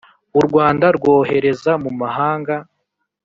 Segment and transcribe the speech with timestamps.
[0.39, 2.55] u rwanda rwohereza mu mahanga